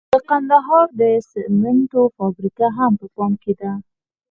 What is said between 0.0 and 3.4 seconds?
د کندهار د سمنټو فابریکه هم په پام